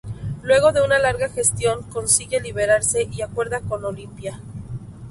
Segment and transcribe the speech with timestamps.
[0.41, 4.41] Luego de una larga gestión consigue liberarse y acuerda con Olimpia.